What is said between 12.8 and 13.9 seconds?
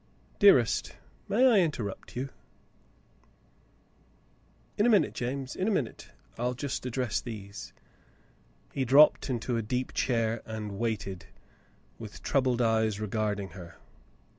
regarding her.